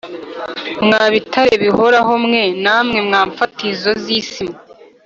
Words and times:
Mwa 0.85 1.03
bitare 1.13 1.53
bihoraho 1.63 2.13
mwe 2.25 2.41
namwe 2.63 2.99
mwa 3.07 3.21
mfatiro 3.29 3.89
z’isi 4.03 4.43
mwe 4.49 4.59